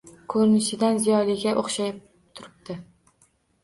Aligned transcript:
Ko`rinishidan 0.33 0.97
ziyoliga 1.05 1.55
o`xshab 1.63 2.03
turibdi 2.43 2.83